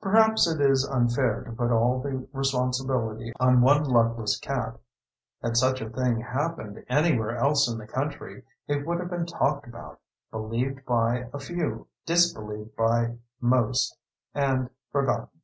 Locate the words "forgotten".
14.90-15.40